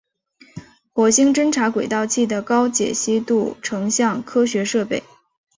[0.95, 5.03] 火星侦察轨道器的高解析度成像科学设备。